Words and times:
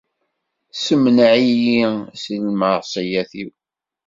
Semneɛ-iyi 0.83 1.79
si 2.21 2.35
lmeɛṣiyat-iw. 2.45 3.51